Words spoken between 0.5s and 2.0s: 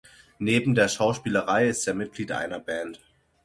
der Schauspielerei ist er